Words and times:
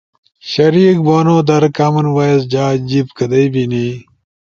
شریک 0.51 0.97
بونو 1.05 1.37
در، 1.47 1.63
کامن 1.77 2.07
وائس 2.15 2.41
جا 2.51 2.65
جیِب 2.89 3.07
کدئی 3.17 3.45
بینی؟ 3.53 3.87